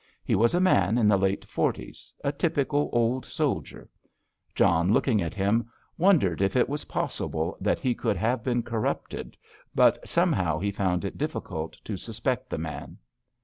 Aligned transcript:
He 0.23 0.33
was 0.33 0.55
a 0.55 0.59
man 0.59 0.97
in 0.97 1.07
the 1.07 1.15
late 1.15 1.45
forties, 1.45 2.11
a 2.23 2.31
typical 2.31 2.89
old 2.91 3.23
soldier. 3.23 3.87
John, 4.55 4.91
looking 4.91 5.21
at 5.21 5.35
him, 5.35 5.69
wondered 5.95 6.41
if 6.41 6.55
it 6.55 6.67
was 6.67 6.85
possible 6.85 7.55
that 7.61 7.79
he 7.79 7.93
could 7.93 8.17
have 8.17 8.43
been 8.43 8.63
corrupted, 8.63 9.37
but 9.75 10.09
somehow 10.09 10.57
he 10.57 10.71
found 10.71 11.05
it 11.05 11.19
difficult 11.19 11.73
to 11.83 11.97
suspect 11.97 12.49
the 12.49 12.57
man. 12.57 12.97